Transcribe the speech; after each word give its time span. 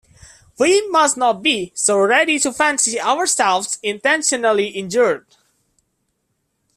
We 0.57 0.87
must 0.89 1.15
not 1.15 1.43
be 1.43 1.73
so 1.75 1.99
ready 1.99 2.39
to 2.39 2.51
fancy 2.51 2.99
ourselves 2.99 3.77
intentionally 3.83 4.69
injured. 4.69 5.27